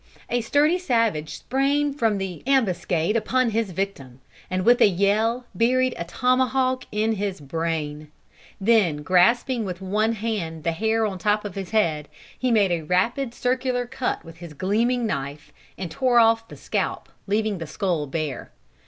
A 0.31 0.41
sturdy 0.41 0.79
savage 0.79 1.29
sprang 1.35 1.93
from 1.93 2.17
the 2.17 2.41
ambuscade 2.47 3.15
upon 3.15 3.51
his 3.51 3.69
victim, 3.69 4.19
and 4.49 4.65
with 4.65 4.81
a 4.81 4.87
yell 4.87 5.45
buried 5.53 5.93
a 5.95 6.05
tomahawk 6.05 6.85
in 6.91 7.17
his 7.17 7.39
brain. 7.39 8.11
Then, 8.59 9.03
grasping 9.03 9.63
with 9.63 9.79
one 9.79 10.13
hand 10.13 10.63
the 10.63 10.71
hair 10.71 11.05
on 11.05 11.19
the 11.19 11.23
top 11.23 11.45
of 11.45 11.53
his 11.53 11.69
head, 11.69 12.07
he 12.35 12.49
made 12.49 12.71
a 12.71 12.81
rapid 12.81 13.35
circular 13.35 13.85
cut 13.85 14.25
with 14.25 14.37
his 14.37 14.55
gleaming 14.55 15.05
knife, 15.05 15.53
and 15.77 15.91
tore 15.91 16.17
off 16.17 16.47
the 16.47 16.57
scalp, 16.57 17.07
leaving 17.27 17.59
the 17.59 17.67
skull 17.67 18.07
bare. 18.07 18.49